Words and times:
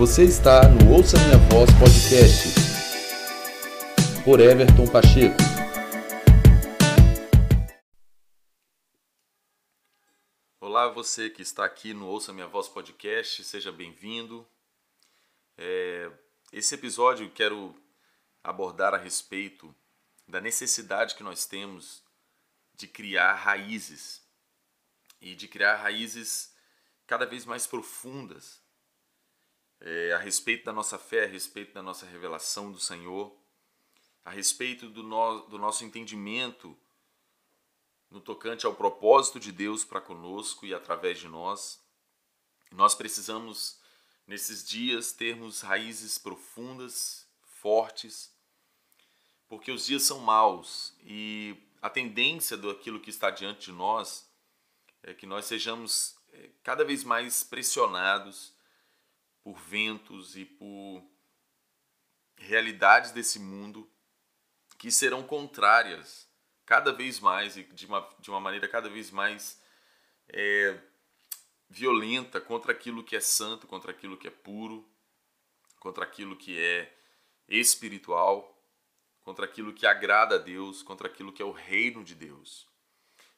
Você 0.00 0.24
está 0.24 0.66
no 0.66 0.94
Ouça 0.94 1.18
Minha 1.18 1.36
Voz 1.50 1.68
Podcast 1.78 2.54
por 4.24 4.40
Everton 4.40 4.90
Pacheco. 4.90 5.36
Olá, 10.58 10.88
você 10.88 11.28
que 11.28 11.42
está 11.42 11.66
aqui 11.66 11.92
no 11.92 12.06
Ouça 12.06 12.32
Minha 12.32 12.46
Voz 12.46 12.66
Podcast, 12.66 13.44
seja 13.44 13.70
bem-vindo. 13.70 14.48
É, 15.58 16.10
esse 16.50 16.74
episódio 16.74 17.26
eu 17.26 17.30
quero 17.30 17.76
abordar 18.42 18.94
a 18.94 18.96
respeito 18.96 19.74
da 20.26 20.40
necessidade 20.40 21.14
que 21.14 21.22
nós 21.22 21.44
temos 21.44 22.02
de 22.72 22.88
criar 22.88 23.34
raízes 23.34 24.22
e 25.20 25.34
de 25.34 25.46
criar 25.46 25.76
raízes 25.76 26.54
cada 27.06 27.26
vez 27.26 27.44
mais 27.44 27.66
profundas 27.66 28.59
é, 29.80 30.12
a 30.12 30.18
respeito 30.18 30.64
da 30.64 30.72
nossa 30.72 30.98
fé, 30.98 31.24
a 31.24 31.28
respeito 31.28 31.72
da 31.72 31.82
nossa 31.82 32.06
revelação 32.06 32.70
do 32.70 32.78
Senhor, 32.78 33.34
a 34.24 34.30
respeito 34.30 34.88
do, 34.88 35.02
no, 35.02 35.40
do 35.48 35.58
nosso 35.58 35.84
entendimento 35.84 36.76
no 38.10 38.20
tocante 38.20 38.66
ao 38.66 38.74
propósito 38.74 39.38
de 39.38 39.52
Deus 39.52 39.84
para 39.84 40.00
conosco 40.00 40.66
e 40.66 40.74
através 40.74 41.18
de 41.18 41.28
nós. 41.28 41.80
Nós 42.72 42.94
precisamos, 42.94 43.78
nesses 44.26 44.64
dias, 44.68 45.12
termos 45.12 45.60
raízes 45.60 46.18
profundas, 46.18 47.26
fortes, 47.42 48.34
porque 49.48 49.70
os 49.70 49.86
dias 49.86 50.02
são 50.02 50.18
maus 50.18 50.94
e 51.02 51.56
a 51.80 51.88
tendência 51.88 52.56
daquilo 52.56 53.00
que 53.00 53.10
está 53.10 53.30
diante 53.30 53.66
de 53.66 53.72
nós 53.72 54.28
é 55.02 55.14
que 55.14 55.26
nós 55.26 55.46
sejamos 55.46 56.16
é, 56.32 56.50
cada 56.62 56.84
vez 56.84 57.04
mais 57.04 57.42
pressionados 57.42 58.52
por 59.42 59.58
ventos 59.58 60.36
e 60.36 60.44
por 60.44 61.02
realidades 62.36 63.12
desse 63.12 63.38
mundo 63.38 63.90
que 64.78 64.90
serão 64.90 65.22
contrárias 65.22 66.28
cada 66.64 66.92
vez 66.92 67.20
mais 67.20 67.56
e 67.56 67.64
de 67.64 67.86
uma, 67.86 68.08
de 68.18 68.30
uma 68.30 68.40
maneira 68.40 68.68
cada 68.68 68.88
vez 68.88 69.10
mais 69.10 69.60
é, 70.28 70.80
violenta 71.68 72.40
contra 72.40 72.72
aquilo 72.72 73.04
que 73.04 73.14
é 73.14 73.20
santo, 73.20 73.66
contra 73.66 73.90
aquilo 73.90 74.16
que 74.16 74.26
é 74.26 74.30
puro, 74.30 74.88
contra 75.78 76.04
aquilo 76.04 76.36
que 76.36 76.58
é 76.58 76.96
espiritual, 77.48 78.56
contra 79.22 79.44
aquilo 79.44 79.72
que 79.72 79.86
agrada 79.86 80.36
a 80.36 80.38
Deus, 80.38 80.82
contra 80.82 81.08
aquilo 81.08 81.32
que 81.32 81.42
é 81.42 81.44
o 81.44 81.52
reino 81.52 82.02
de 82.02 82.14
Deus. 82.14 82.68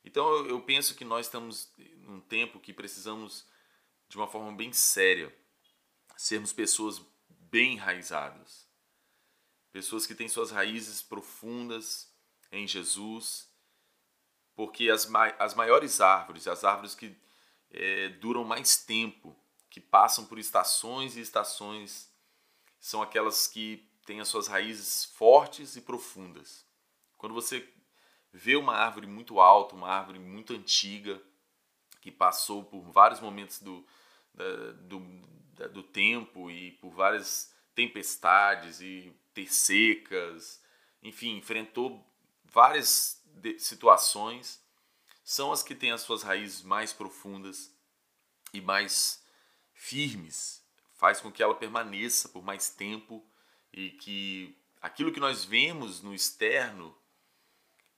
Então 0.05 0.47
eu 0.47 0.61
penso 0.61 0.95
que 0.95 1.05
nós 1.05 1.27
estamos 1.27 1.73
num 1.97 2.21
tempo 2.21 2.61
que 2.61 2.73
precisamos, 2.73 3.47
de 4.09 4.17
uma 4.17 4.27
forma 4.27 4.53
bem 4.53 4.73
séria, 4.73 5.35
sermos 6.17 6.53
pessoas 6.53 7.01
bem 7.29 7.75
enraizadas, 7.75 8.67
pessoas 9.71 10.07
que 10.07 10.15
têm 10.15 10.29
suas 10.29 10.51
raízes 10.51 11.03
profundas 11.03 12.13
em 12.51 12.67
Jesus, 12.67 13.49
porque 14.55 14.91
as, 14.91 15.09
as 15.39 15.55
maiores 15.55 16.01
árvores, 16.01 16.47
as 16.47 16.65
árvores 16.65 16.95
que 16.95 17.17
é, 17.71 18.09
duram 18.11 18.45
mais 18.45 18.77
tempo, 18.77 19.37
que 19.71 19.81
passam 19.81 20.27
por 20.27 20.39
estações 20.39 21.17
e 21.17 21.21
estações, 21.21 22.11
são 22.79 23.01
aquelas 23.01 23.47
que 23.47 23.89
têm 24.05 24.21
as 24.21 24.29
suas 24.29 24.47
raízes 24.47 25.05
fortes 25.05 25.77
e 25.77 25.81
profundas. 25.81 26.67
Quando 27.17 27.35
você 27.35 27.67
vê 28.33 28.57
uma 28.57 28.75
árvore 28.75 29.07
muito 29.07 29.41
alta, 29.41 29.75
uma 29.75 29.89
árvore 29.89 30.19
muito 30.19 30.53
antiga, 30.53 31.23
que 32.01 32.11
passou 32.11 32.65
por 32.65 32.83
vários 32.91 33.21
momentos 33.21 33.61
do, 33.61 33.87
da, 34.35 34.73
do, 34.73 34.99
do 35.69 35.83
tempo 35.83 36.51
e 36.51 36.73
por 36.73 36.91
várias 36.91 37.53
tempestades 37.75 38.81
e 38.81 39.13
ter 39.35 39.53
secas, 39.53 40.63
enfim, 41.03 41.37
enfrentou 41.37 42.07
várias 42.45 43.23
situações, 43.59 44.63
são 45.25 45.53
as 45.53 45.63
que 45.63 45.75
têm 45.75 45.93
as 45.93 46.03
suas 46.03 46.23
raízes 46.23 46.63
mais 46.63 46.93
profundas 46.93 47.75
e 48.53 48.61
mais 48.61 49.25
firmes, 49.73 50.63
faz 50.95 51.21
com 51.21 51.33
que 51.33 51.43
ela 51.43 51.55
permaneça 51.55 52.29
por 52.29 52.43
mais 52.43 52.69
tempo 52.69 53.25
e 53.73 53.91
que 53.91 54.57
aquilo 54.81 55.13
que 55.13 55.21
nós 55.21 55.45
vemos 55.45 56.03
no 56.03 56.15
externo, 56.15 56.97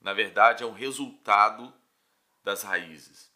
na 0.00 0.12
verdade, 0.12 0.62
é 0.62 0.66
um 0.66 0.72
resultado 0.72 1.74
das 2.42 2.62
raízes. 2.62 3.32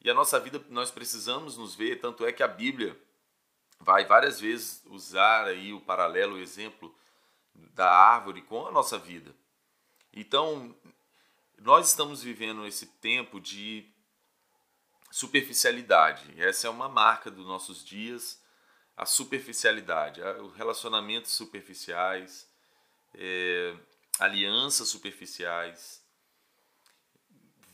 E 0.00 0.10
a 0.10 0.14
nossa 0.14 0.38
vida 0.38 0.64
nós 0.68 0.90
precisamos 0.90 1.56
nos 1.56 1.74
ver, 1.74 2.00
tanto 2.00 2.24
é 2.26 2.32
que 2.32 2.42
a 2.42 2.48
Bíblia 2.48 3.00
vai 3.80 4.04
várias 4.04 4.40
vezes 4.40 4.82
usar 4.86 5.46
aí 5.46 5.72
o 5.72 5.80
paralelo, 5.80 6.36
o 6.36 6.40
exemplo 6.40 6.94
da 7.54 7.90
árvore 7.90 8.42
com 8.42 8.66
a 8.66 8.70
nossa 8.70 8.98
vida. 8.98 9.34
Então, 10.12 10.74
nós 11.58 11.88
estamos 11.88 12.22
vivendo 12.22 12.66
esse 12.66 12.86
tempo 12.86 13.40
de 13.40 13.88
superficialidade. 15.10 16.40
Essa 16.40 16.66
é 16.66 16.70
uma 16.70 16.88
marca 16.88 17.30
dos 17.30 17.46
nossos 17.46 17.84
dias, 17.84 18.42
a 18.96 19.06
superficialidade, 19.06 20.20
os 20.20 20.54
relacionamentos 20.54 21.32
superficiais, 21.32 22.48
é, 23.14 23.74
alianças 24.18 24.88
superficiais, 24.88 26.02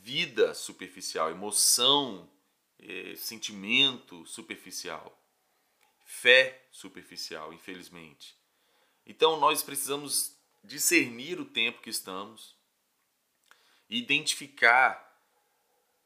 vida 0.00 0.54
superficial, 0.54 1.30
emoção, 1.30 2.30
é, 2.78 3.14
sentimento 3.16 4.24
superficial 4.26 5.23
fé 6.04 6.66
superficial, 6.70 7.52
infelizmente. 7.52 8.36
Então 9.06 9.38
nós 9.38 9.62
precisamos 9.62 10.36
discernir 10.62 11.40
o 11.40 11.44
tempo 11.44 11.82
que 11.82 11.90
estamos, 11.90 12.56
identificar 13.88 15.04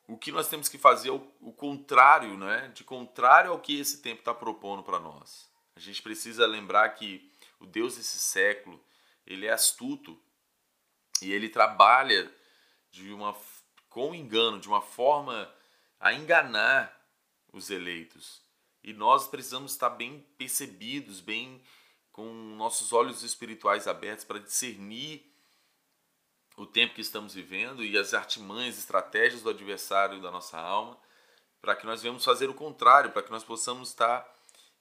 o 0.06 0.16
que 0.16 0.32
nós 0.32 0.48
temos 0.48 0.68
que 0.68 0.78
fazer 0.78 1.10
o, 1.10 1.52
contrário, 1.52 2.36
né? 2.36 2.68
De 2.74 2.82
contrário 2.82 3.50
ao 3.50 3.60
que 3.60 3.78
esse 3.78 4.00
tempo 4.00 4.20
está 4.20 4.32
propondo 4.32 4.82
para 4.82 4.98
nós. 4.98 5.48
A 5.76 5.80
gente 5.80 6.02
precisa 6.02 6.46
lembrar 6.46 6.88
que 6.90 7.30
o 7.60 7.66
Deus 7.66 7.96
desse 7.96 8.18
século 8.18 8.82
ele 9.26 9.46
é 9.46 9.52
astuto 9.52 10.18
e 11.20 11.30
ele 11.30 11.48
trabalha 11.48 12.32
de 12.90 13.12
uma 13.12 13.36
com 13.90 14.14
engano, 14.14 14.58
de 14.58 14.68
uma 14.68 14.80
forma 14.80 15.52
a 16.00 16.12
enganar 16.14 16.94
os 17.52 17.70
eleitos. 17.70 18.40
E 18.88 18.94
nós 18.94 19.28
precisamos 19.28 19.72
estar 19.72 19.90
bem 19.90 20.26
percebidos, 20.38 21.20
bem 21.20 21.60
com 22.10 22.24
nossos 22.56 22.90
olhos 22.90 23.22
espirituais 23.22 23.86
abertos 23.86 24.24
para 24.24 24.38
discernir 24.38 25.30
o 26.56 26.64
tempo 26.64 26.94
que 26.94 27.02
estamos 27.02 27.34
vivendo 27.34 27.84
e 27.84 27.98
as 27.98 28.14
artimanhas, 28.14 28.78
estratégias 28.78 29.42
do 29.42 29.50
adversário 29.50 30.22
da 30.22 30.30
nossa 30.30 30.58
alma, 30.58 30.98
para 31.60 31.76
que 31.76 31.84
nós 31.84 32.00
venhamos 32.00 32.24
fazer 32.24 32.48
o 32.48 32.54
contrário, 32.54 33.12
para 33.12 33.22
que 33.22 33.30
nós 33.30 33.44
possamos 33.44 33.90
estar 33.90 34.26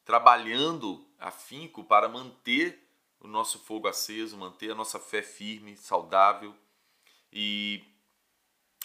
trabalhando 0.06 1.06
afinco 1.20 1.84
para 1.84 2.08
manter 2.08 2.90
o 3.20 3.28
nosso 3.28 3.60
fogo 3.60 3.90
aceso, 3.90 4.38
manter 4.38 4.72
a 4.72 4.76
nossa 4.76 5.02
fé 5.02 5.22
firme, 5.22 5.76
saudável. 5.76 6.56
E 7.30 7.84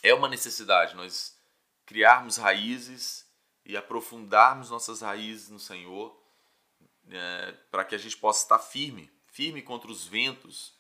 é 0.03 0.12
uma 0.12 0.27
necessidade 0.27 0.97
nós 0.97 1.38
criarmos 1.87 2.38
raízes 2.38 3.31
e 3.65 3.77
aprofundarmos 3.77 4.71
nossas 4.71 5.00
raízes 5.00 5.49
no 5.49 5.59
Senhor, 5.59 6.17
é, 7.09 7.53
para 7.71 7.84
que 7.84 7.95
a 7.95 7.99
gente 7.99 8.17
possa 8.17 8.45
estar 8.45 8.59
firme, 8.59 9.11
firme 9.27 9.62
contra 9.62 9.91
os 9.91 10.06
ventos 10.06 10.75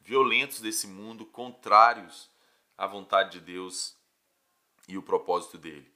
violentos 0.00 0.60
desse 0.60 0.86
mundo, 0.86 1.26
contrários 1.26 2.30
à 2.76 2.86
vontade 2.86 3.32
de 3.32 3.40
Deus 3.40 3.94
e 4.86 4.96
o 4.96 5.02
propósito 5.02 5.58
dele. 5.58 5.92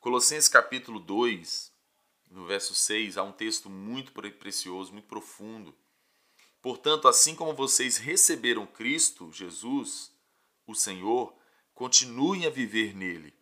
Colossenses 0.00 0.48
capítulo 0.48 1.00
2, 1.00 1.72
no 2.30 2.44
verso 2.46 2.74
6, 2.74 3.16
há 3.16 3.22
um 3.22 3.32
texto 3.32 3.70
muito 3.70 4.12
precioso, 4.12 4.92
muito 4.92 5.06
profundo. 5.06 5.74
Portanto, 6.60 7.08
assim 7.08 7.34
como 7.34 7.54
vocês 7.54 7.96
receberam 7.96 8.66
Cristo, 8.66 9.32
Jesus, 9.32 10.12
o 10.66 10.74
Senhor, 10.74 11.34
continuem 11.74 12.46
a 12.46 12.50
viver 12.50 12.94
nele 12.94 13.32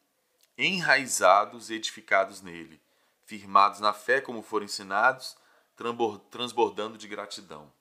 enraizados 0.56 1.70
e 1.70 1.74
edificados 1.74 2.42
nele, 2.42 2.80
firmados 3.24 3.80
na 3.80 3.92
fé 3.92 4.20
como 4.20 4.42
foram 4.42 4.66
ensinados, 4.66 5.36
transbordando 6.30 6.98
de 6.98 7.08
gratidão. 7.08 7.72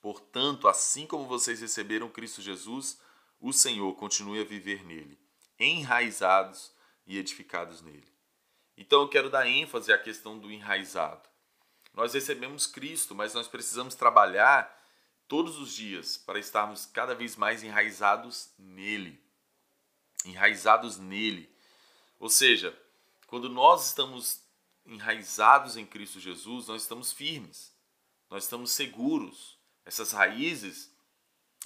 Portanto, 0.00 0.68
assim 0.68 1.06
como 1.06 1.26
vocês 1.26 1.60
receberam 1.60 2.08
Cristo 2.08 2.40
Jesus, 2.40 3.00
o 3.40 3.52
Senhor 3.52 3.94
continue 3.94 4.40
a 4.40 4.44
viver 4.44 4.84
nele, 4.84 5.18
enraizados 5.58 6.72
e 7.06 7.18
edificados 7.18 7.82
nele. 7.82 8.06
Então 8.76 9.00
eu 9.00 9.08
quero 9.08 9.30
dar 9.30 9.46
ênfase 9.46 9.92
à 9.92 9.98
questão 9.98 10.38
do 10.38 10.52
enraizado. 10.52 11.28
Nós 11.92 12.14
recebemos 12.14 12.66
Cristo, 12.66 13.14
mas 13.14 13.34
nós 13.34 13.48
precisamos 13.48 13.96
trabalhar 13.96 14.72
todos 15.26 15.58
os 15.58 15.74
dias 15.74 16.16
para 16.16 16.38
estarmos 16.38 16.86
cada 16.86 17.14
vez 17.14 17.34
mais 17.34 17.64
enraizados 17.64 18.52
nele 18.56 19.27
enraizados 20.24 20.98
nele. 20.98 21.50
Ou 22.18 22.28
seja, 22.28 22.76
quando 23.26 23.48
nós 23.48 23.86
estamos 23.86 24.40
enraizados 24.86 25.76
em 25.76 25.86
Cristo 25.86 26.18
Jesus, 26.18 26.66
nós 26.66 26.82
estamos 26.82 27.12
firmes, 27.12 27.72
nós 28.30 28.44
estamos 28.44 28.72
seguros. 28.72 29.56
Essas 29.84 30.12
raízes 30.12 30.90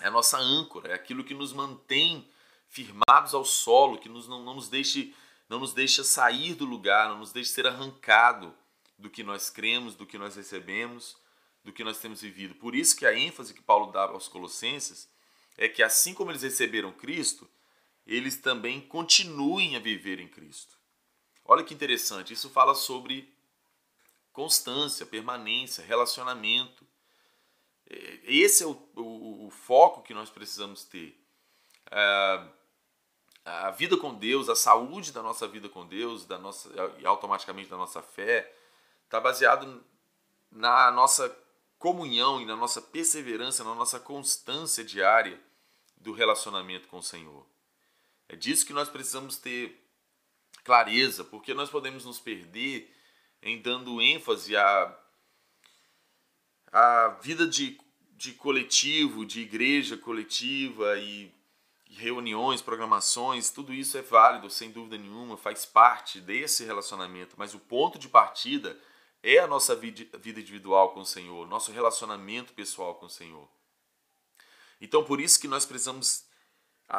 é 0.00 0.08
a 0.08 0.10
nossa 0.10 0.38
âncora, 0.38 0.90
é 0.90 0.94
aquilo 0.94 1.24
que 1.24 1.34
nos 1.34 1.52
mantém 1.52 2.28
firmados 2.68 3.34
ao 3.34 3.44
solo, 3.44 3.98
que 3.98 4.08
nos, 4.08 4.26
não, 4.26 4.42
não, 4.42 4.54
nos 4.54 4.68
deixe, 4.68 5.14
não 5.48 5.58
nos 5.58 5.72
deixa 5.72 6.02
sair 6.02 6.54
do 6.54 6.64
lugar, 6.64 7.08
não 7.08 7.18
nos 7.18 7.32
deixa 7.32 7.52
ser 7.52 7.66
arrancado 7.66 8.54
do 8.98 9.10
que 9.10 9.22
nós 9.22 9.50
cremos, 9.50 9.94
do 9.94 10.06
que 10.06 10.16
nós 10.16 10.36
recebemos, 10.36 11.16
do 11.64 11.72
que 11.72 11.84
nós 11.84 11.98
temos 11.98 12.22
vivido. 12.22 12.54
Por 12.54 12.74
isso 12.74 12.96
que 12.96 13.06
a 13.06 13.16
ênfase 13.16 13.54
que 13.54 13.62
Paulo 13.62 13.92
dá 13.92 14.02
aos 14.02 14.28
Colossenses 14.28 15.08
é 15.56 15.68
que 15.68 15.82
assim 15.82 16.14
como 16.14 16.30
eles 16.30 16.42
receberam 16.42 16.92
Cristo, 16.92 17.48
eles 18.06 18.36
também 18.36 18.80
continuem 18.80 19.76
a 19.76 19.80
viver 19.80 20.20
em 20.20 20.28
Cristo. 20.28 20.76
Olha 21.44 21.64
que 21.64 21.74
interessante, 21.74 22.32
isso 22.32 22.50
fala 22.50 22.74
sobre 22.74 23.32
constância, 24.32 25.04
permanência, 25.04 25.84
relacionamento. 25.84 26.86
É, 27.88 28.20
esse 28.24 28.62
é 28.62 28.66
o, 28.66 28.76
o, 28.96 29.46
o 29.46 29.50
foco 29.50 30.02
que 30.02 30.14
nós 30.14 30.30
precisamos 30.30 30.84
ter. 30.84 31.18
É, 31.90 32.48
a 33.44 33.70
vida 33.70 33.96
com 33.96 34.14
Deus, 34.14 34.48
a 34.48 34.54
saúde 34.54 35.12
da 35.12 35.22
nossa 35.22 35.48
vida 35.48 35.68
com 35.68 35.86
Deus, 35.86 36.24
da 36.24 36.38
nossa 36.38 36.70
e 36.98 37.06
automaticamente 37.06 37.68
da 37.68 37.76
nossa 37.76 38.00
fé, 38.00 38.54
está 39.04 39.20
baseado 39.20 39.84
na 40.50 40.90
nossa 40.90 41.36
comunhão 41.78 42.40
e 42.40 42.46
na 42.46 42.54
nossa 42.54 42.80
perseverança, 42.80 43.64
na 43.64 43.74
nossa 43.74 43.98
constância 43.98 44.84
diária 44.84 45.40
do 45.96 46.12
relacionamento 46.12 46.86
com 46.86 46.98
o 46.98 47.02
Senhor. 47.02 47.44
É 48.32 48.36
disso 48.36 48.64
que 48.64 48.72
nós 48.72 48.88
precisamos 48.88 49.36
ter 49.36 49.78
clareza, 50.64 51.22
porque 51.22 51.52
nós 51.52 51.68
podemos 51.68 52.06
nos 52.06 52.18
perder 52.18 52.90
em 53.42 53.60
dando 53.60 54.00
ênfase 54.00 54.56
à, 54.56 54.98
à 56.72 57.08
vida 57.20 57.46
de, 57.46 57.78
de 58.12 58.32
coletivo, 58.32 59.26
de 59.26 59.42
igreja 59.42 59.98
coletiva 59.98 60.98
e 60.98 61.30
reuniões, 61.90 62.62
programações, 62.62 63.50
tudo 63.50 63.70
isso 63.70 63.98
é 63.98 64.02
válido, 64.02 64.48
sem 64.48 64.70
dúvida 64.70 64.96
nenhuma, 64.96 65.36
faz 65.36 65.66
parte 65.66 66.18
desse 66.18 66.64
relacionamento, 66.64 67.34
mas 67.36 67.52
o 67.52 67.58
ponto 67.58 67.98
de 67.98 68.08
partida 68.08 68.80
é 69.22 69.40
a 69.40 69.46
nossa 69.46 69.76
vida 69.76 70.40
individual 70.40 70.94
com 70.94 71.00
o 71.00 71.06
Senhor, 71.06 71.46
nosso 71.46 71.70
relacionamento 71.70 72.54
pessoal 72.54 72.94
com 72.94 73.04
o 73.04 73.10
Senhor. 73.10 73.46
Então, 74.80 75.04
por 75.04 75.20
isso 75.20 75.38
que 75.38 75.46
nós 75.46 75.66
precisamos, 75.66 76.24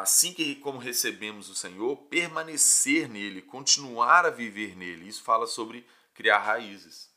assim 0.01 0.34
que 0.34 0.56
como 0.56 0.80
recebemos 0.80 1.50
o 1.50 1.56
Senhor, 1.56 1.95
permanecer 2.07 3.07
nele, 3.07 3.42
continuar 3.42 4.25
a 4.25 4.30
viver 4.30 4.75
nele. 4.75 5.07
Isso 5.07 5.24
fala 5.24 5.45
sobre 5.48 5.86
criar 6.13 6.40
raízes. 6.40 7.12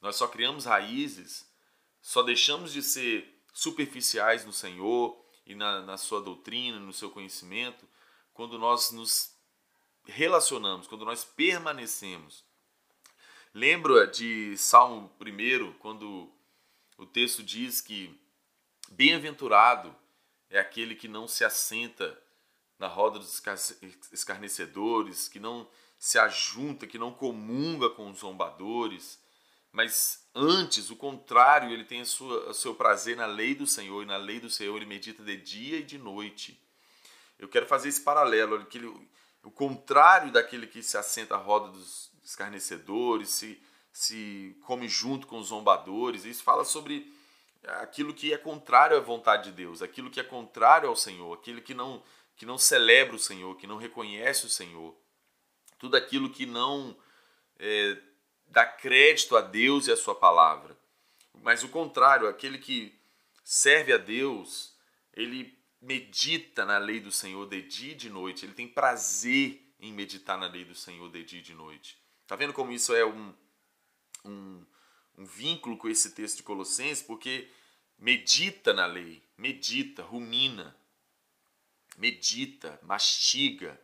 Nós 0.00 0.16
só 0.16 0.26
criamos 0.26 0.64
raízes, 0.64 1.46
só 2.00 2.22
deixamos 2.22 2.72
de 2.72 2.82
ser 2.82 3.40
superficiais 3.52 4.44
no 4.44 4.52
Senhor 4.52 5.16
e 5.46 5.54
na, 5.54 5.82
na 5.82 5.96
sua 5.96 6.20
doutrina, 6.20 6.80
no 6.80 6.92
seu 6.92 7.10
conhecimento, 7.10 7.86
quando 8.32 8.58
nós 8.58 8.90
nos 8.90 9.36
relacionamos, 10.04 10.86
quando 10.86 11.04
nós 11.04 11.24
permanecemos 11.24 12.44
Lembro 13.54 14.06
de 14.10 14.56
Salmo 14.56 15.12
1, 15.20 15.74
quando 15.74 16.32
o 16.96 17.04
texto 17.04 17.42
diz 17.42 17.82
que 17.82 18.18
bem-aventurado 18.90 19.94
é 20.48 20.58
aquele 20.58 20.94
que 20.94 21.06
não 21.06 21.28
se 21.28 21.44
assenta 21.44 22.18
na 22.82 22.88
roda 22.88 23.20
dos 23.20 23.40
escarnecedores, 24.10 25.28
que 25.28 25.38
não 25.38 25.68
se 25.96 26.18
ajunta, 26.18 26.84
que 26.84 26.98
não 26.98 27.12
comunga 27.12 27.88
com 27.88 28.10
os 28.10 28.18
zombadores, 28.18 29.20
mas 29.70 30.26
antes, 30.34 30.90
o 30.90 30.96
contrário, 30.96 31.70
ele 31.70 31.84
tem 31.84 32.02
o 32.02 32.52
seu 32.52 32.74
prazer 32.74 33.16
na 33.16 33.24
lei 33.24 33.54
do 33.54 33.68
Senhor, 33.68 34.02
e 34.02 34.06
na 34.06 34.16
lei 34.16 34.40
do 34.40 34.50
Senhor 34.50 34.76
ele 34.76 34.84
medita 34.84 35.22
de 35.22 35.36
dia 35.36 35.78
e 35.78 35.84
de 35.84 35.96
noite. 35.96 36.60
Eu 37.38 37.48
quero 37.48 37.66
fazer 37.66 37.88
esse 37.88 38.00
paralelo, 38.00 38.56
aquele, 38.56 38.88
o 39.44 39.50
contrário 39.52 40.32
daquele 40.32 40.66
que 40.66 40.82
se 40.82 40.98
assenta 40.98 41.36
à 41.36 41.38
roda 41.38 41.68
dos 41.68 42.10
escarnecedores, 42.24 43.28
se, 43.28 43.62
se 43.92 44.56
come 44.62 44.88
junto 44.88 45.28
com 45.28 45.38
os 45.38 45.46
zombadores. 45.46 46.24
Isso 46.24 46.42
fala 46.42 46.64
sobre 46.64 47.14
aquilo 47.80 48.12
que 48.12 48.32
é 48.32 48.38
contrário 48.38 48.96
à 48.96 49.00
vontade 49.00 49.50
de 49.50 49.56
Deus, 49.56 49.82
aquilo 49.82 50.10
que 50.10 50.18
é 50.18 50.24
contrário 50.24 50.88
ao 50.88 50.96
Senhor, 50.96 51.32
aquilo 51.32 51.62
que 51.62 51.74
não, 51.74 52.02
que 52.36 52.46
não 52.46 52.58
celebra 52.58 53.16
o 53.16 53.18
Senhor, 53.18 53.56
que 53.56 53.66
não 53.66 53.76
reconhece 53.76 54.46
o 54.46 54.50
Senhor. 54.50 54.96
Tudo 55.78 55.96
aquilo 55.96 56.30
que 56.30 56.46
não 56.46 56.96
é, 57.58 57.98
dá 58.46 58.64
crédito 58.64 59.36
a 59.36 59.40
Deus 59.40 59.86
e 59.86 59.92
a 59.92 59.96
sua 59.96 60.14
palavra. 60.14 60.76
Mas 61.42 61.62
o 61.62 61.68
contrário, 61.68 62.28
aquele 62.28 62.58
que 62.58 62.94
serve 63.44 63.92
a 63.92 63.98
Deus, 63.98 64.76
ele 65.12 65.58
medita 65.80 66.64
na 66.64 66.78
lei 66.78 67.00
do 67.00 67.10
Senhor 67.10 67.48
de 67.48 67.62
dia 67.62 67.92
e 67.92 67.96
de 67.96 68.08
noite, 68.08 68.44
ele 68.44 68.54
tem 68.54 68.68
prazer 68.68 69.60
em 69.80 69.92
meditar 69.92 70.38
na 70.38 70.46
lei 70.46 70.64
do 70.64 70.74
Senhor 70.74 71.10
de 71.10 71.24
dia 71.24 71.40
e 71.40 71.42
de 71.42 71.54
noite. 71.54 71.98
Tá 72.26 72.36
vendo 72.36 72.52
como 72.52 72.70
isso 72.70 72.94
é 72.94 73.04
um, 73.04 73.34
um, 74.24 74.64
um 75.18 75.24
vínculo 75.24 75.76
com 75.76 75.88
esse 75.88 76.12
texto 76.12 76.36
de 76.36 76.42
Colossenses? 76.44 77.02
Porque 77.02 77.48
medita 77.98 78.72
na 78.72 78.86
lei, 78.86 79.22
medita, 79.36 80.02
rumina, 80.02 80.76
medita, 81.96 82.78
mastiga, 82.82 83.80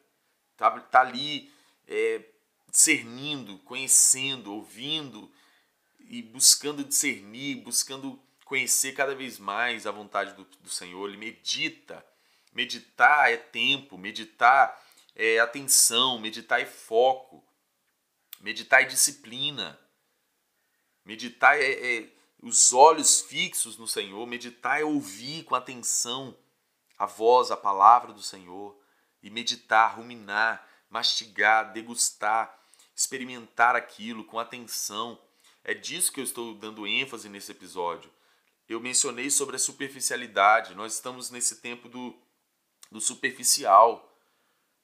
tá, 0.56 0.80
tá 0.80 1.00
ali 1.00 1.52
é, 1.86 2.24
discernindo, 2.70 3.58
conhecendo, 3.60 4.52
ouvindo 4.52 5.30
e 6.00 6.22
buscando 6.22 6.84
discernir, 6.84 7.56
buscando 7.56 8.20
conhecer 8.44 8.92
cada 8.92 9.14
vez 9.14 9.38
mais 9.38 9.86
a 9.86 9.90
vontade 9.90 10.34
do, 10.34 10.44
do 10.44 10.70
Senhor. 10.70 11.08
Ele 11.08 11.18
medita. 11.18 12.04
Meditar 12.52 13.30
é 13.30 13.36
tempo, 13.36 13.98
meditar 13.98 14.82
é 15.14 15.38
atenção, 15.38 16.18
meditar 16.18 16.60
é 16.60 16.66
foco. 16.66 17.44
Meditar 18.40 18.82
é 18.82 18.86
disciplina. 18.86 19.78
Meditar 21.04 21.58
é, 21.58 21.98
é 21.98 22.08
os 22.42 22.72
olhos 22.72 23.20
fixos 23.20 23.76
no 23.76 23.86
Senhor. 23.86 24.26
Meditar 24.26 24.80
é 24.80 24.84
ouvir 24.84 25.44
com 25.44 25.54
atenção 25.54 26.36
a 26.98 27.06
voz, 27.06 27.50
a 27.50 27.56
palavra 27.56 28.12
do 28.12 28.22
Senhor. 28.22 28.76
E 29.22 29.30
meditar, 29.30 29.96
ruminar, 29.96 30.66
mastigar, 30.88 31.72
degustar, 31.72 32.56
experimentar 32.94 33.74
aquilo 33.76 34.24
com 34.24 34.38
atenção. 34.38 35.20
É 35.64 35.74
disso 35.74 36.12
que 36.12 36.20
eu 36.20 36.24
estou 36.24 36.54
dando 36.54 36.86
ênfase 36.86 37.28
nesse 37.28 37.50
episódio. 37.50 38.10
Eu 38.68 38.80
mencionei 38.80 39.30
sobre 39.30 39.56
a 39.56 39.58
superficialidade. 39.58 40.74
Nós 40.74 40.94
estamos 40.94 41.30
nesse 41.30 41.56
tempo 41.56 41.88
do, 41.88 42.16
do 42.90 43.00
superficial. 43.00 44.08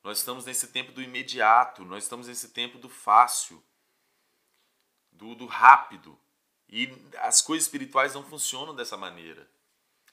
Nós 0.04 0.18
estamos 0.18 0.44
nesse 0.44 0.68
tempo 0.68 0.92
do 0.92 1.00
imediato, 1.00 1.82
nós 1.82 2.02
estamos 2.02 2.28
nesse 2.28 2.50
tempo 2.50 2.76
do 2.76 2.90
fácil, 2.90 3.64
do, 5.10 5.34
do 5.34 5.46
rápido. 5.46 6.18
E 6.68 6.92
as 7.20 7.40
coisas 7.40 7.64
espirituais 7.64 8.12
não 8.12 8.22
funcionam 8.22 8.74
dessa 8.74 8.98
maneira. 8.98 9.48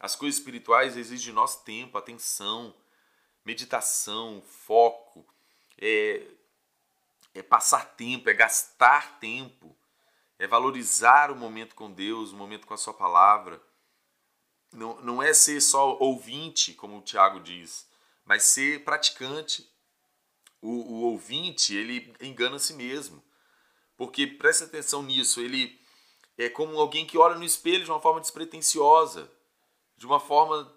As 0.01 0.15
coisas 0.15 0.39
espirituais 0.39 0.97
exigem 0.97 1.25
de 1.25 1.31
nós 1.31 1.55
tempo, 1.57 1.95
atenção, 1.95 2.73
meditação, 3.45 4.41
foco, 4.41 5.23
é, 5.77 6.25
é 7.35 7.43
passar 7.43 7.85
tempo, 7.95 8.27
é 8.27 8.33
gastar 8.33 9.19
tempo, 9.19 9.77
é 10.39 10.47
valorizar 10.47 11.29
o 11.29 11.35
momento 11.35 11.75
com 11.75 11.91
Deus, 11.91 12.31
o 12.31 12.35
momento 12.35 12.65
com 12.65 12.73
a 12.73 12.77
Sua 12.77 12.95
palavra. 12.95 13.61
Não, 14.73 14.99
não 15.01 15.21
é 15.21 15.35
ser 15.35 15.61
só 15.61 15.95
ouvinte, 15.99 16.73
como 16.73 16.97
o 16.97 17.03
Tiago 17.03 17.39
diz, 17.39 17.87
mas 18.25 18.41
ser 18.41 18.83
praticante 18.83 19.69
o, 20.59 20.69
o 20.69 21.01
ouvinte 21.11 21.75
ele 21.75 22.11
engana 22.19 22.55
a 22.55 22.59
si 22.59 22.73
mesmo. 22.73 23.23
Porque 23.95 24.25
preste 24.25 24.63
atenção 24.63 25.03
nisso, 25.03 25.41
ele 25.41 25.79
é 26.39 26.49
como 26.49 26.79
alguém 26.79 27.05
que 27.05 27.19
olha 27.19 27.35
no 27.35 27.45
espelho 27.45 27.83
de 27.83 27.91
uma 27.91 28.01
forma 28.01 28.19
despretensiosa, 28.19 29.31
de 30.01 30.07
uma 30.07 30.19
forma 30.19 30.75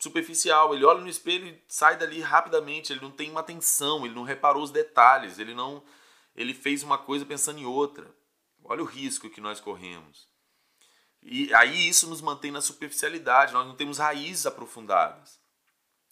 superficial. 0.00 0.74
Ele 0.74 0.84
olha 0.84 1.00
no 1.00 1.08
espelho 1.08 1.46
e 1.46 1.62
sai 1.68 1.96
dali 1.96 2.20
rapidamente, 2.20 2.92
ele 2.92 3.00
não 3.00 3.12
tem 3.12 3.30
uma 3.30 3.38
atenção, 3.38 4.04
ele 4.04 4.16
não 4.16 4.24
reparou 4.24 4.64
os 4.64 4.72
detalhes, 4.72 5.38
ele 5.38 5.54
não 5.54 5.82
ele 6.34 6.52
fez 6.52 6.82
uma 6.82 6.98
coisa 6.98 7.24
pensando 7.24 7.60
em 7.60 7.64
outra. 7.64 8.12
Olha 8.64 8.82
o 8.82 8.86
risco 8.86 9.30
que 9.30 9.40
nós 9.40 9.60
corremos. 9.60 10.28
E 11.22 11.54
aí 11.54 11.88
isso 11.88 12.08
nos 12.08 12.20
mantém 12.20 12.50
na 12.50 12.60
superficialidade, 12.60 13.52
nós 13.52 13.64
não 13.64 13.76
temos 13.76 13.98
raízes 13.98 14.44
aprofundadas. 14.44 15.38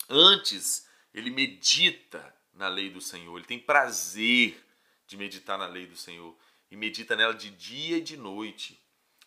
Antes, 0.08 0.86
ele 1.12 1.30
medita 1.30 2.32
na 2.52 2.68
lei 2.68 2.90
do 2.90 3.00
Senhor, 3.00 3.36
ele 3.36 3.46
tem 3.46 3.58
prazer 3.58 4.64
de 5.04 5.16
meditar 5.16 5.58
na 5.58 5.66
lei 5.66 5.86
do 5.86 5.96
Senhor 5.96 6.36
e 6.70 6.76
medita 6.76 7.16
nela 7.16 7.34
de 7.34 7.50
dia 7.50 7.96
e 7.96 8.02
de 8.02 8.16
noite. 8.16 8.80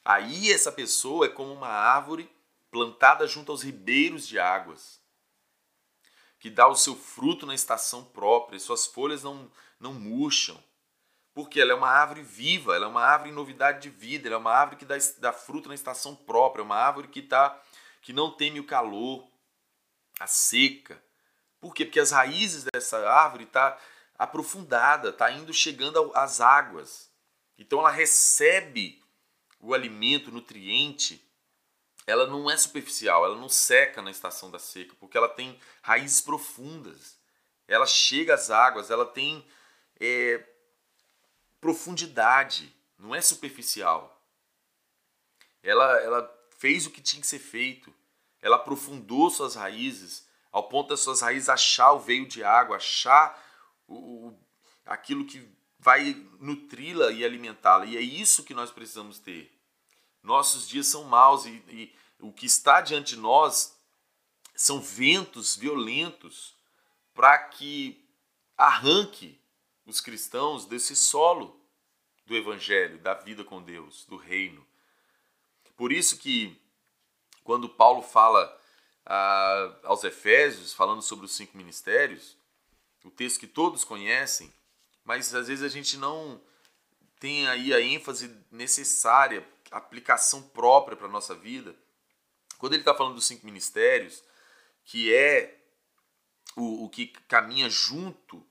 Aí 0.06 0.54
essa 0.54 0.72
pessoa 0.72 1.26
é 1.26 1.30
como 1.30 1.52
uma 1.52 1.68
árvore 1.68 2.30
plantada 2.74 3.28
junto 3.28 3.52
aos 3.52 3.62
ribeiros 3.62 4.28
de 4.28 4.40
águas, 4.40 5.00
que 6.40 6.50
dá 6.50 6.68
o 6.68 6.76
seu 6.76 6.96
fruto 6.96 7.46
na 7.46 7.54
estação 7.54 8.04
própria, 8.04 8.60
suas 8.60 8.88
folhas 8.88 9.22
não, 9.22 9.50
não 9.80 9.94
murcham. 9.94 10.62
Porque 11.36 11.62
ela 11.62 11.72
é 11.72 11.76
uma 11.76 11.88
árvore 11.88 12.24
viva, 12.24 12.76
ela 12.76 12.86
é 12.86 12.90
uma 12.90 13.04
árvore 13.04 13.30
em 13.30 13.34
novidade 13.34 13.80
de 13.80 13.90
vida, 13.90 14.28
ela 14.28 14.38
é 14.38 14.40
uma 14.40 14.52
árvore 14.52 14.78
que 14.78 14.86
dá, 14.86 14.96
dá 15.20 15.32
fruto 15.32 15.70
na 15.70 15.76
estação 15.76 16.16
própria, 16.16 16.64
é 16.64 16.66
uma 16.66 16.76
árvore 16.76 17.10
que, 17.10 17.22
tá, 17.22 17.62
que 18.02 18.12
não 18.12 18.32
teme 18.32 18.60
o 18.60 18.66
calor, 18.66 19.28
a 20.20 20.26
seca. 20.26 21.02
Por 21.60 21.76
quê? 21.76 21.86
Porque 21.86 22.00
as 22.00 22.10
raízes 22.10 22.66
dessa 22.74 23.08
árvore 23.08 23.44
estão 23.44 23.62
tá 23.70 23.80
aprofundada, 24.18 25.10
está 25.10 25.32
indo 25.32 25.54
chegando 25.54 26.12
às 26.16 26.42
águas. 26.42 27.12
Então 27.56 27.80
ela 27.80 27.92
recebe 27.92 29.00
o 29.60 29.76
alimento, 29.76 30.30
o 30.30 30.34
nutriente, 30.34 31.24
ela 32.06 32.28
não 32.28 32.50
é 32.50 32.58
superficial, 32.58 33.26
ela 33.26 33.36
não 33.36 33.50
seca 33.50 34.02
na 34.02 34.12
estação 34.12 34.52
da 34.52 34.60
seca, 34.60 34.96
porque 35.00 35.18
ela 35.18 35.30
tem 35.30 35.60
raízes 35.82 36.22
profundas. 36.22 37.18
Ela 37.68 37.86
chega 37.86 38.34
às 38.34 38.50
águas, 38.50 38.92
ela 38.92 39.06
tem 39.06 39.46
é, 40.00 40.44
profundidade, 41.62 42.76
não 43.00 43.16
é 43.16 43.22
superficial. 43.22 44.22
Ela, 45.62 46.00
ela 46.02 46.48
fez 46.58 46.86
o 46.86 46.92
que 46.92 47.02
tinha 47.02 47.22
que 47.22 47.28
ser 47.28 47.40
feito. 47.40 47.94
Ela 48.42 48.58
aprofundou 48.58 49.30
suas 49.30 49.56
raízes 49.56 50.28
ao 50.52 50.64
ponto 50.70 50.90
das 50.90 51.00
suas 51.00 51.22
raízes 51.22 51.50
achar 51.50 51.94
o 51.94 52.00
veio 52.00 52.28
de 52.28 52.44
água, 52.44 52.76
achar 52.76 53.42
o, 53.88 54.28
o 54.28 54.40
aquilo 54.86 55.26
que 55.26 55.50
vai 55.80 56.14
nutri-la 56.40 57.12
e 57.12 57.24
alimentá-la. 57.24 57.86
E 57.86 57.98
é 57.98 58.02
isso 58.02 58.44
que 58.44 58.54
nós 58.54 58.72
precisamos 58.72 59.20
ter. 59.20 59.53
Nossos 60.24 60.68
dias 60.68 60.88
são 60.88 61.04
maus 61.04 61.46
e, 61.46 61.62
e 61.68 61.96
o 62.20 62.32
que 62.32 62.46
está 62.46 62.82
diante 62.82 63.16
de 63.16 63.22
nós 63.22 63.78
são 64.56 64.82
ventos 64.82 65.56
violentos 65.56 66.56
para 67.14 67.38
que 67.38 68.04
arranque 68.58 69.40
os 69.86 70.00
cristãos 70.00 70.66
desse 70.66 70.96
solo 70.96 71.60
do 72.26 72.36
evangelho, 72.36 72.98
da 73.00 73.14
vida 73.14 73.44
com 73.44 73.62
Deus, 73.62 74.06
do 74.06 74.16
reino. 74.16 74.66
Por 75.76 75.92
isso 75.92 76.18
que 76.18 76.58
quando 77.44 77.68
Paulo 77.68 78.02
fala 78.02 78.58
ah, 79.06 79.76
aos 79.84 80.04
Efésios, 80.04 80.74
falando 80.74 81.02
sobre 81.02 81.26
os 81.26 81.36
cinco 81.36 81.58
ministérios, 81.58 82.38
o 83.04 83.12
texto 83.12 83.40
que 83.40 83.48
todos 83.48 83.84
conhecem, 83.84 84.54
mas 85.04 85.34
às 85.36 85.48
vezes 85.48 85.64
a 85.64 85.68
gente 85.68 85.98
não 85.98 86.40
tem 87.20 87.48
aí 87.48 87.74
a 87.74 87.82
ênfase 87.82 88.34
necessária, 88.50 89.46
aplicação 89.78 90.42
própria 90.42 90.96
para 90.96 91.08
a 91.08 91.12
nossa 91.12 91.36
vida. 91.36 91.76
Quando 92.58 92.74
ele 92.74 92.82
está 92.82 92.94
falando 92.94 93.16
dos 93.16 93.28
cinco 93.28 93.46
ministérios, 93.46 94.24
que 94.86 95.14
é 95.14 95.60
o, 96.56 96.86
o 96.86 96.90
que 96.90 97.08
caminha 97.28 97.70
junto 97.70 98.46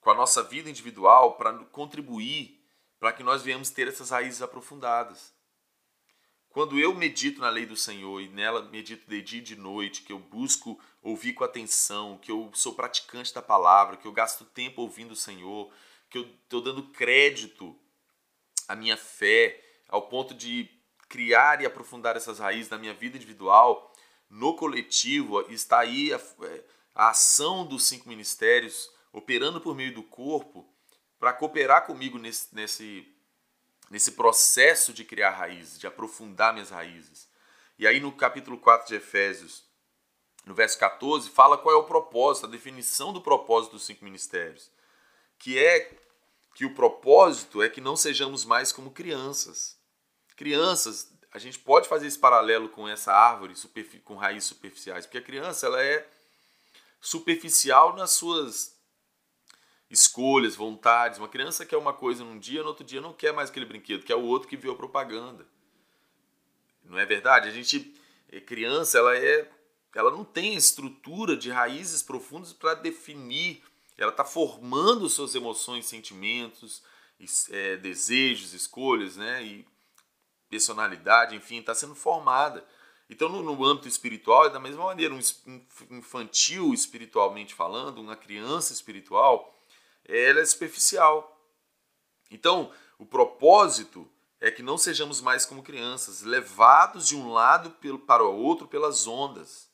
com 0.00 0.10
a 0.10 0.14
nossa 0.14 0.42
vida 0.42 0.70
individual 0.70 1.36
para 1.36 1.52
contribuir 1.66 2.56
para 2.98 3.12
que 3.12 3.22
nós 3.22 3.42
venhamos 3.42 3.70
ter 3.70 3.88
essas 3.88 4.10
raízes 4.10 4.42
aprofundadas. 4.42 5.34
Quando 6.48 6.78
eu 6.78 6.94
medito 6.94 7.40
na 7.40 7.50
lei 7.50 7.66
do 7.66 7.76
Senhor 7.76 8.20
e 8.20 8.28
nela 8.28 8.62
medito 8.62 9.08
de 9.10 9.20
dia 9.20 9.40
e 9.40 9.42
de 9.42 9.56
noite, 9.56 10.02
que 10.02 10.12
eu 10.12 10.18
busco 10.18 10.80
ouvir 11.02 11.34
com 11.34 11.44
atenção, 11.44 12.16
que 12.16 12.30
eu 12.30 12.50
sou 12.54 12.74
praticante 12.74 13.34
da 13.34 13.42
palavra, 13.42 13.96
que 13.96 14.06
eu 14.06 14.12
gasto 14.12 14.44
tempo 14.44 14.80
ouvindo 14.80 15.10
o 15.10 15.16
Senhor, 15.16 15.70
que 16.08 16.16
eu 16.16 16.22
estou 16.22 16.62
dando 16.62 16.84
crédito 16.84 17.78
à 18.66 18.74
minha 18.74 18.96
fé, 18.96 19.65
ao 19.88 20.02
ponto 20.02 20.34
de 20.34 20.68
criar 21.08 21.60
e 21.60 21.66
aprofundar 21.66 22.16
essas 22.16 22.38
raízes 22.38 22.70
na 22.70 22.78
minha 22.78 22.94
vida 22.94 23.16
individual, 23.16 23.92
no 24.28 24.54
coletivo, 24.56 25.40
está 25.50 25.80
aí 25.80 26.12
a, 26.12 26.16
é, 26.16 26.64
a 26.94 27.10
ação 27.10 27.64
dos 27.64 27.86
cinco 27.86 28.08
ministérios 28.08 28.90
operando 29.12 29.60
por 29.60 29.74
meio 29.74 29.94
do 29.94 30.02
corpo 30.02 30.68
para 31.18 31.32
cooperar 31.32 31.86
comigo 31.86 32.18
nesse, 32.18 32.54
nesse, 32.54 33.16
nesse 33.90 34.12
processo 34.12 34.92
de 34.92 35.04
criar 35.04 35.30
raízes, 35.30 35.78
de 35.78 35.86
aprofundar 35.86 36.52
minhas 36.52 36.70
raízes. 36.70 37.28
E 37.78 37.86
aí 37.86 38.00
no 38.00 38.12
capítulo 38.12 38.58
4 38.58 38.88
de 38.88 38.96
Efésios, 38.96 39.64
no 40.44 40.54
verso 40.54 40.78
14, 40.78 41.30
fala 41.30 41.58
qual 41.58 41.74
é 41.74 41.78
o 41.78 41.84
propósito, 41.84 42.46
a 42.46 42.50
definição 42.50 43.12
do 43.12 43.20
propósito 43.20 43.72
dos 43.72 43.84
cinco 43.84 44.04
ministérios, 44.04 44.70
que 45.38 45.58
é 45.58 46.05
que 46.56 46.64
o 46.64 46.72
propósito 46.72 47.62
é 47.62 47.68
que 47.68 47.82
não 47.82 47.94
sejamos 47.94 48.42
mais 48.42 48.72
como 48.72 48.90
crianças. 48.90 49.78
Crianças, 50.34 51.12
a 51.30 51.38
gente 51.38 51.58
pode 51.58 51.86
fazer 51.86 52.06
esse 52.06 52.18
paralelo 52.18 52.70
com 52.70 52.88
essa 52.88 53.12
árvore 53.12 53.52
com 54.02 54.16
raízes 54.16 54.48
superficiais, 54.48 55.04
porque 55.04 55.18
a 55.18 55.22
criança 55.22 55.66
ela 55.66 55.82
é 55.82 56.08
superficial 56.98 57.94
nas 57.94 58.12
suas 58.12 58.74
escolhas, 59.90 60.56
vontades. 60.56 61.18
Uma 61.18 61.28
criança 61.28 61.66
quer 61.66 61.76
uma 61.76 61.92
coisa 61.92 62.24
num 62.24 62.38
dia, 62.38 62.62
no 62.62 62.68
outro 62.68 62.86
dia 62.86 63.02
não 63.02 63.12
quer 63.12 63.34
mais 63.34 63.50
aquele 63.50 63.66
brinquedo, 63.66 64.06
quer 64.06 64.16
o 64.16 64.24
outro 64.24 64.48
que 64.48 64.56
viu 64.56 64.72
a 64.72 64.76
propaganda. 64.76 65.46
Não 66.82 66.98
é 66.98 67.04
verdade? 67.04 67.50
A 67.50 67.52
gente, 67.52 67.94
é 68.32 68.40
criança, 68.40 68.96
ela 68.96 69.14
é, 69.14 69.46
ela 69.94 70.10
não 70.10 70.24
tem 70.24 70.54
estrutura 70.54 71.36
de 71.36 71.50
raízes 71.50 72.02
profundas 72.02 72.54
para 72.54 72.72
definir 72.72 73.62
ela 73.96 74.10
está 74.10 74.24
formando 74.24 75.08
suas 75.08 75.34
emoções, 75.34 75.86
sentimentos, 75.86 76.82
é, 77.50 77.76
desejos, 77.76 78.52
escolhas, 78.52 79.16
né? 79.16 79.42
E 79.42 79.66
personalidade, 80.48 81.34
enfim, 81.34 81.58
está 81.58 81.74
sendo 81.74 81.94
formada. 81.94 82.64
Então, 83.08 83.28
no, 83.28 83.42
no, 83.42 83.64
âmbito 83.64 83.88
espiritual, 83.88 84.46
é 84.46 84.50
da 84.50 84.60
mesma 84.60 84.84
maneira, 84.84 85.14
um 85.14 85.20
infantil 85.90 86.74
espiritualmente 86.74 87.54
falando, 87.54 88.00
uma 88.00 88.16
criança 88.16 88.72
espiritual, 88.72 89.56
ela 90.04 90.40
é 90.40 90.44
superficial. 90.44 91.32
Então, 92.30 92.72
o 92.98 93.06
propósito 93.06 94.08
é 94.40 94.50
que 94.50 94.62
não 94.62 94.76
sejamos 94.76 95.20
mais 95.20 95.46
como 95.46 95.62
crianças, 95.62 96.22
levados 96.22 97.06
de 97.06 97.16
um 97.16 97.32
lado 97.32 97.70
para 98.06 98.24
o 98.24 98.36
outro 98.36 98.68
pelas 98.68 99.06
ondas. 99.06 99.70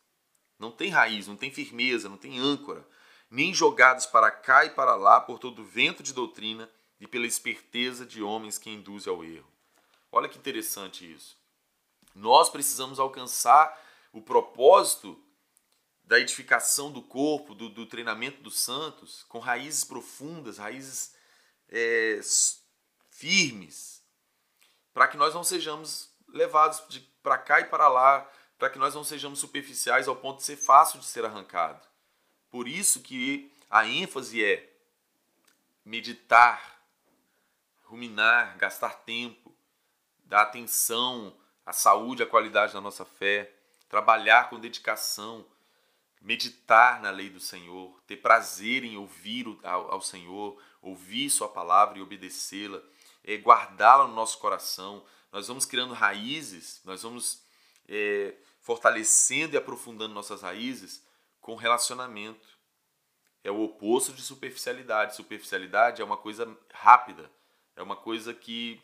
Não 0.59 0.71
tem 0.71 0.91
raiz, 0.91 1.27
não 1.27 1.37
tem 1.37 1.51
firmeza, 1.51 2.09
não 2.09 2.17
tem 2.17 2.39
âncora 2.39 2.87
nem 3.33 3.55
jogados 3.55 4.05
para 4.05 4.31
cá 4.31 4.67
e 4.67 4.71
para 4.71 4.95
lá 4.95 5.19
por 5.19 5.39
todo 5.39 5.65
vento 5.65 6.03
de 6.03 6.13
doutrina 6.13 6.69
e 7.01 7.07
pela 7.07 7.27
esperteza 7.27 8.05
de 8.05 8.23
homens 8.23 8.59
que 8.59 8.69
induzem 8.69 9.11
ao 9.11 9.25
erro. 9.25 9.51
Olha 10.13 10.29
que 10.29 10.37
interessante 10.37 11.11
isso. 11.11 11.35
Nós 12.15 12.51
precisamos 12.51 13.01
alcançar 13.01 13.81
o 14.13 14.21
propósito 14.21 15.19
da 16.05 16.21
edificação 16.21 16.93
do 16.93 17.01
corpo, 17.01 17.55
do, 17.55 17.71
do 17.71 17.87
treinamento 17.87 18.43
dos 18.43 18.59
santos, 18.59 19.25
com 19.31 19.39
raízes 19.39 19.83
profundas, 19.83 20.59
raízes 20.59 21.15
é, 21.71 22.21
firmes, 23.09 24.03
para 24.93 25.09
que 25.09 25.17
nós 25.17 25.33
não 25.33 25.43
sejamos 25.43 26.11
levados 26.29 26.83
para 27.23 27.39
cá 27.39 27.61
e 27.61 27.65
para 27.65 27.89
lá, 27.89 28.31
para 28.59 28.69
que 28.69 28.79
nós 28.79 28.95
não 28.95 29.03
sejamos 29.03 29.39
superficiais 29.39 30.07
ao 30.07 30.17
ponto 30.17 30.39
de 30.39 30.45
ser 30.45 30.57
fácil 30.57 31.01
de 31.01 31.07
ser 31.07 31.25
arrancado. 31.25 31.92
Por 32.53 32.69
isso 32.69 33.01
que 33.01 33.51
a 33.71 33.87
ênfase 33.87 34.45
é 34.45 34.71
meditar, 35.83 36.85
ruminar, 37.85 38.59
gastar 38.59 38.91
tempo, 39.07 39.57
dar 40.27 40.43
atenção 40.43 41.35
à 41.65 41.73
saúde, 41.73 42.23
à 42.23 42.27
qualidade 42.27 42.75
da 42.75 42.81
nossa 42.81 43.07
fé, 43.07 43.51
trabalhar 43.89 44.51
com 44.51 44.61
dedicação, 44.61 45.47
meditar 46.21 47.01
na 47.01 47.11
lei 47.11 47.31
do 47.31 47.41
Senhor, 47.41 47.99
ter 48.07 48.19
prazer 48.19 48.85
em 48.85 48.99
ouvir 48.99 49.47
ao, 49.63 50.03
Senhor, 50.03 50.63
ouvir 50.83 51.31
Sua 51.31 51.49
palavra 51.49 51.99
e 51.99 52.03
obedecê-la, 52.03 52.83
é, 53.25 53.35
guardá-la 53.37 54.07
no 54.07 54.15
nosso 54.15 54.37
coração. 54.37 55.03
Nós 55.33 55.49
vamos 55.49 55.65
criando 55.65 55.95
raízes, 55.95 56.83
nós 56.85 57.03
vamos 57.03 57.43
é, 57.89 58.35
fortalecendo 58.61 59.55
e 59.55 59.57
aprofundando 59.57 60.13
nossas 60.13 60.43
raízes 60.43 61.03
com 61.43 61.57
relacionamento. 61.57 62.49
É 63.45 63.51
o 63.51 63.61
oposto 63.61 64.13
de 64.13 64.23
superficialidade. 64.23 65.17
Superficialidade 65.17 66.01
é 66.01 66.05
uma 66.05 66.17
coisa 66.17 66.57
rápida, 66.73 67.31
é 67.77 67.83
uma 67.83 67.97
coisa 67.97 68.33
que 68.33 68.81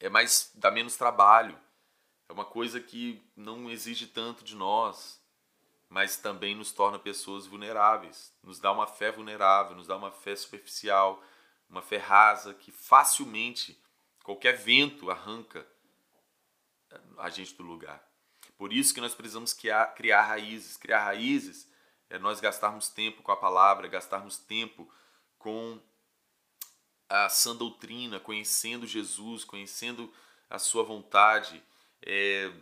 é 0.00 0.08
mais 0.08 0.52
dá 0.54 0.70
menos 0.70 0.96
trabalho, 0.96 1.58
é 2.28 2.32
uma 2.32 2.44
coisa 2.44 2.80
que 2.80 3.20
não 3.36 3.68
exige 3.68 4.06
tanto 4.06 4.44
de 4.44 4.54
nós, 4.54 5.20
mas 5.88 6.16
também 6.16 6.54
nos 6.54 6.70
torna 6.72 6.98
pessoas 6.98 7.46
vulneráveis, 7.46 8.32
nos 8.42 8.60
dá 8.60 8.70
uma 8.70 8.86
fé 8.86 9.10
vulnerável, 9.10 9.74
nos 9.76 9.88
dá 9.88 9.96
uma 9.96 10.12
fé 10.12 10.36
superficial, 10.36 11.20
uma 11.68 11.82
fé 11.82 11.96
rasa 11.96 12.54
que 12.54 12.70
facilmente 12.70 13.76
qualquer 14.22 14.56
vento 14.56 15.10
arranca 15.10 15.66
a 17.18 17.28
gente 17.28 17.54
do 17.54 17.64
lugar. 17.64 18.07
Por 18.58 18.72
isso 18.72 18.92
que 18.92 19.00
nós 19.00 19.14
precisamos 19.14 19.52
criar, 19.52 19.94
criar 19.94 20.22
raízes. 20.22 20.76
Criar 20.76 21.04
raízes 21.04 21.70
é 22.10 22.18
nós 22.18 22.40
gastarmos 22.40 22.88
tempo 22.88 23.22
com 23.22 23.30
a 23.30 23.36
palavra, 23.36 23.86
gastarmos 23.86 24.36
tempo 24.36 24.90
com 25.38 25.80
a 27.08 27.28
sã 27.28 27.54
doutrina, 27.54 28.18
conhecendo 28.18 28.86
Jesus, 28.86 29.44
conhecendo 29.44 30.12
a 30.50 30.58
sua 30.58 30.82
vontade, 30.82 31.62
é, 32.02 32.52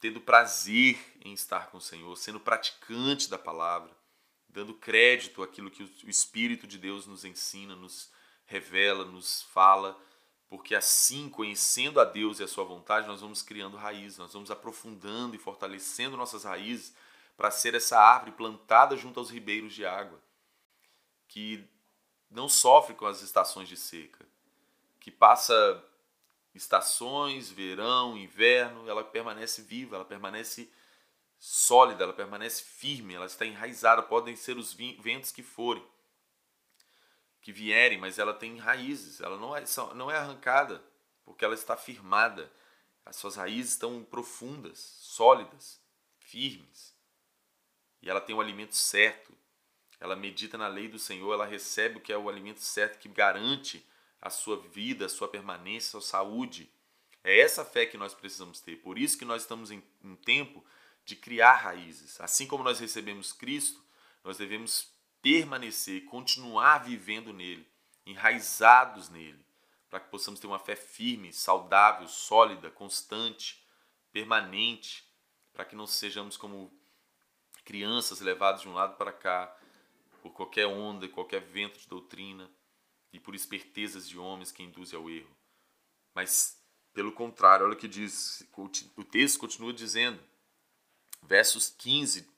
tendo 0.00 0.20
prazer 0.20 0.98
em 1.24 1.34
estar 1.34 1.70
com 1.70 1.78
o 1.78 1.82
Senhor, 1.82 2.16
sendo 2.16 2.40
praticante 2.40 3.28
da 3.28 3.38
palavra, 3.38 3.94
dando 4.48 4.72
crédito 4.72 5.42
àquilo 5.42 5.70
que 5.70 5.82
o 5.82 6.10
Espírito 6.10 6.66
de 6.66 6.78
Deus 6.78 7.06
nos 7.06 7.24
ensina, 7.24 7.76
nos 7.76 8.10
revela, 8.46 9.04
nos 9.04 9.42
fala, 9.42 9.98
porque 10.54 10.76
assim, 10.76 11.28
conhecendo 11.28 11.98
a 11.98 12.04
Deus 12.04 12.38
e 12.38 12.44
a 12.44 12.46
sua 12.46 12.62
vontade, 12.62 13.08
nós 13.08 13.20
vamos 13.20 13.42
criando 13.42 13.76
raízes, 13.76 14.18
nós 14.18 14.32
vamos 14.32 14.52
aprofundando 14.52 15.34
e 15.34 15.38
fortalecendo 15.38 16.16
nossas 16.16 16.44
raízes 16.44 16.94
para 17.36 17.50
ser 17.50 17.74
essa 17.74 17.98
árvore 17.98 18.30
plantada 18.30 18.96
junto 18.96 19.18
aos 19.18 19.30
ribeiros 19.30 19.74
de 19.74 19.84
água, 19.84 20.22
que 21.26 21.68
não 22.30 22.48
sofre 22.48 22.94
com 22.94 23.04
as 23.04 23.20
estações 23.20 23.68
de 23.68 23.76
seca, 23.76 24.24
que 25.00 25.10
passa 25.10 25.84
estações, 26.54 27.50
verão, 27.50 28.16
inverno, 28.16 28.88
ela 28.88 29.02
permanece 29.02 29.60
viva, 29.60 29.96
ela 29.96 30.04
permanece 30.04 30.70
sólida, 31.36 32.04
ela 32.04 32.12
permanece 32.12 32.62
firme, 32.62 33.14
ela 33.14 33.26
está 33.26 33.44
enraizada, 33.44 34.04
podem 34.04 34.36
ser 34.36 34.56
os 34.56 34.72
ventos 34.72 35.32
que 35.32 35.42
forem, 35.42 35.84
que 37.44 37.52
vierem, 37.52 37.98
mas 37.98 38.18
ela 38.18 38.32
tem 38.32 38.56
raízes, 38.56 39.20
ela 39.20 39.36
não 39.36 39.54
é, 39.54 39.62
não 39.94 40.10
é 40.10 40.16
arrancada, 40.16 40.82
porque 41.26 41.44
ela 41.44 41.52
está 41.52 41.76
firmada, 41.76 42.50
as 43.04 43.16
suas 43.16 43.36
raízes 43.36 43.72
estão 43.72 44.02
profundas, 44.02 44.78
sólidas, 44.78 45.78
firmes, 46.18 46.96
e 48.00 48.08
ela 48.08 48.22
tem 48.22 48.34
o 48.34 48.40
alimento 48.40 48.74
certo, 48.74 49.36
ela 50.00 50.16
medita 50.16 50.56
na 50.56 50.68
lei 50.68 50.88
do 50.88 50.98
Senhor, 50.98 51.34
ela 51.34 51.44
recebe 51.44 51.98
o 51.98 52.00
que 52.00 52.14
é 52.14 52.16
o 52.16 52.30
alimento 52.30 52.60
certo 52.60 52.98
que 52.98 53.10
garante 53.10 53.86
a 54.22 54.30
sua 54.30 54.56
vida, 54.56 55.04
a 55.04 55.10
sua 55.10 55.28
permanência, 55.28 55.88
a 55.88 56.00
sua 56.00 56.00
saúde. 56.00 56.70
É 57.22 57.40
essa 57.40 57.62
fé 57.62 57.84
que 57.84 57.98
nós 57.98 58.14
precisamos 58.14 58.58
ter. 58.58 58.76
Por 58.76 58.98
isso 58.98 59.18
que 59.18 59.24
nós 59.26 59.42
estamos 59.42 59.70
em 59.70 59.82
um 60.02 60.16
tempo 60.16 60.64
de 61.04 61.14
criar 61.14 61.56
raízes. 61.56 62.18
Assim 62.22 62.46
como 62.46 62.64
nós 62.64 62.80
recebemos 62.80 63.34
Cristo, 63.34 63.84
nós 64.22 64.38
devemos 64.38 64.93
permanecer, 65.24 66.04
continuar 66.04 66.84
vivendo 66.84 67.32
nele, 67.32 67.66
enraizados 68.04 69.08
nele, 69.08 69.42
para 69.88 69.98
que 69.98 70.10
possamos 70.10 70.38
ter 70.38 70.46
uma 70.46 70.58
fé 70.58 70.76
firme, 70.76 71.32
saudável, 71.32 72.06
sólida, 72.06 72.70
constante, 72.70 73.66
permanente, 74.12 75.02
para 75.54 75.64
que 75.64 75.74
não 75.74 75.86
sejamos 75.86 76.36
como 76.36 76.70
crianças 77.64 78.20
levadas 78.20 78.60
de 78.60 78.68
um 78.68 78.74
lado 78.74 78.98
para 78.98 79.12
cá 79.12 79.56
por 80.20 80.30
qualquer 80.34 80.66
onda, 80.66 81.08
qualquer 81.08 81.40
vento 81.40 81.80
de 81.80 81.88
doutrina 81.88 82.50
e 83.10 83.18
por 83.18 83.34
espertezas 83.34 84.06
de 84.06 84.18
homens 84.18 84.52
que 84.52 84.62
induzem 84.62 84.98
ao 84.98 85.08
erro. 85.08 85.34
Mas, 86.14 86.62
pelo 86.92 87.12
contrário, 87.12 87.64
olha 87.64 87.74
o 87.74 87.78
que 87.78 87.88
diz, 87.88 88.46
o 88.94 89.04
texto 89.04 89.38
continua 89.38 89.72
dizendo: 89.72 90.22
versos 91.22 91.70
15: 91.70 92.33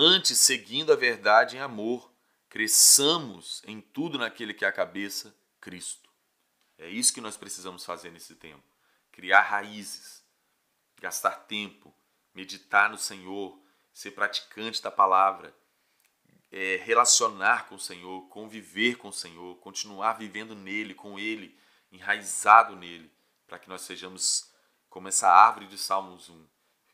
Antes, 0.00 0.38
seguindo 0.38 0.92
a 0.92 0.94
verdade 0.94 1.56
em 1.56 1.58
amor, 1.58 2.14
cresçamos 2.48 3.60
em 3.66 3.80
tudo 3.80 4.16
naquele 4.16 4.54
que 4.54 4.64
é 4.64 4.68
a 4.68 4.72
cabeça, 4.72 5.34
Cristo. 5.60 6.08
É 6.78 6.88
isso 6.88 7.12
que 7.12 7.20
nós 7.20 7.36
precisamos 7.36 7.84
fazer 7.84 8.12
nesse 8.12 8.36
tempo: 8.36 8.62
criar 9.10 9.40
raízes, 9.40 10.22
gastar 11.00 11.32
tempo, 11.48 11.92
meditar 12.32 12.88
no 12.88 12.96
Senhor, 12.96 13.60
ser 13.92 14.12
praticante 14.12 14.80
da 14.80 14.88
palavra, 14.92 15.52
é, 16.52 16.76
relacionar 16.76 17.66
com 17.66 17.74
o 17.74 17.80
Senhor, 17.80 18.28
conviver 18.28 18.98
com 18.98 19.08
o 19.08 19.12
Senhor, 19.12 19.56
continuar 19.56 20.12
vivendo 20.12 20.54
nele, 20.54 20.94
com 20.94 21.18
Ele, 21.18 21.58
enraizado 21.90 22.76
nele, 22.76 23.12
para 23.48 23.58
que 23.58 23.68
nós 23.68 23.80
sejamos 23.80 24.48
como 24.88 25.08
essa 25.08 25.28
árvore 25.28 25.66
de 25.66 25.76
Salmos 25.76 26.28
1, 26.28 26.46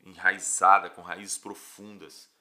enraizada, 0.07 0.89
com 0.89 1.03
raízes 1.03 1.37
profundas, 1.37 2.33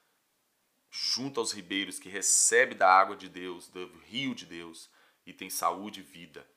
junto 0.95 1.39
aos 1.39 1.51
ribeiros, 1.51 1.97
que 1.97 2.07
recebe 2.07 2.75
da 2.75 2.87
água 2.87 3.15
de 3.15 3.27
Deus, 3.27 3.67
do 3.67 3.87
rio 4.01 4.35
de 4.35 4.45
Deus, 4.45 4.87
e 5.25 5.33
tem 5.33 5.49
saúde 5.49 6.01
e 6.01 6.03
vida. 6.03 6.47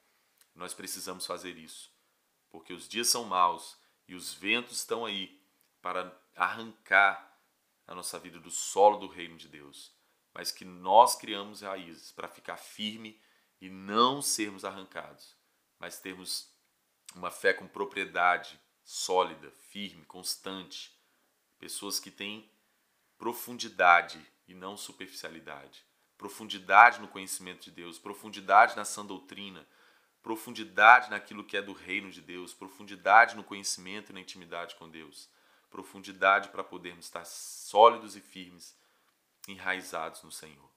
Nós 0.55 0.75
precisamos 0.75 1.25
fazer 1.25 1.57
isso, 1.57 1.91
porque 2.51 2.75
os 2.75 2.87
dias 2.87 3.09
são 3.09 3.25
maus 3.25 3.79
e 4.07 4.15
os 4.15 4.35
ventos 4.35 4.79
estão 4.79 5.07
aí 5.07 5.41
para 5.81 6.15
arrancar 6.35 7.41
a 7.87 7.95
nossa 7.95 8.19
vida 8.19 8.39
do 8.39 8.51
solo 8.51 8.99
do 8.99 9.07
reino 9.07 9.39
de 9.39 9.49
Deus, 9.49 9.95
mas 10.35 10.51
que 10.53 10.65
nós 10.65 11.15
criamos 11.15 11.63
raízes 11.63 12.13
para 12.13 12.29
ficar 12.29 12.59
firme 12.59 13.19
e 13.59 13.71
não 13.71 14.21
sermos 14.21 14.65
arrancados, 14.65 15.35
mas 15.79 15.99
termos 15.99 16.53
uma 17.15 17.31
fé 17.31 17.55
com 17.55 17.67
propriedade 17.67 18.61
sólida, 18.85 19.51
firme, 19.71 20.05
constante, 20.05 20.97
Pessoas 21.59 21.99
que 21.99 22.11
têm 22.11 22.51
profundidade 23.19 24.21
e 24.47 24.55
não 24.55 24.77
superficialidade. 24.77 25.85
Profundidade 26.17 27.01
no 27.01 27.09
conhecimento 27.09 27.65
de 27.65 27.71
Deus, 27.71 27.99
profundidade 27.99 28.77
na 28.77 28.85
sã 28.85 29.05
doutrina, 29.05 29.67
profundidade 30.23 31.11
naquilo 31.11 31.45
que 31.45 31.57
é 31.57 31.63
do 31.63 31.73
reino 31.73 32.11
de 32.11 32.21
Deus, 32.21 32.55
profundidade 32.55 33.37
no 33.37 33.45
conhecimento 33.45 34.11
e 34.11 34.13
na 34.13 34.21
intimidade 34.21 34.75
com 34.77 34.89
Deus, 34.89 35.29
profundidade 35.71 36.49
para 36.49 36.65
podermos 36.65 37.05
estar 37.05 37.25
sólidos 37.25 38.17
e 38.17 38.21
firmes, 38.21 38.77
enraizados 39.47 40.23
no 40.23 40.33
Senhor. 40.33 40.71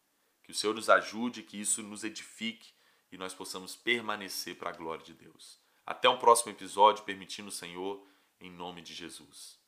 Que 0.43 0.51
o 0.51 0.55
Senhor 0.55 0.73
nos 0.73 0.89
ajude, 0.89 1.43
que 1.43 1.59
isso 1.59 1.81
nos 1.83 2.03
edifique 2.03 2.73
e 3.11 3.17
nós 3.17 3.33
possamos 3.33 3.75
permanecer 3.75 4.55
para 4.55 4.69
a 4.69 4.73
glória 4.73 5.03
de 5.03 5.13
Deus. 5.13 5.59
Até 5.85 6.07
um 6.07 6.19
próximo 6.19 6.51
episódio, 6.51 7.03
permitindo 7.03 7.49
o 7.49 7.51
Senhor, 7.51 8.05
em 8.39 8.51
nome 8.51 8.81
de 8.81 8.93
Jesus. 8.93 9.58